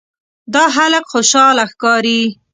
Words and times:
دا 0.53 0.63
هلک 0.75 1.03
خوشاله 1.11 1.63
ښکاري. 1.71 2.21